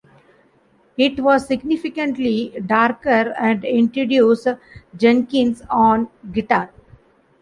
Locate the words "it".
0.97-1.19